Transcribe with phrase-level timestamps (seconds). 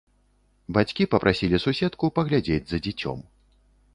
[0.77, 3.21] Бацькі папрасілі суседку паглядзець за дзіцем.